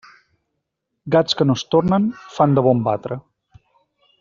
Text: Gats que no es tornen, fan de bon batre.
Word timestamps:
Gats 1.15 1.37
que 1.41 1.47
no 1.49 1.57
es 1.61 1.65
tornen, 1.75 2.09
fan 2.39 2.57
de 2.59 2.65
bon 2.71 2.83
batre. 2.91 3.19